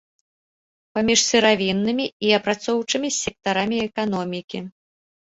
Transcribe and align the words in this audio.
Паміж 0.97 1.19
сыравіннымі 1.31 2.05
і 2.29 2.31
апрацоўчымі 2.37 3.09
сектарамі 3.17 3.77
эканомікі. 3.89 4.59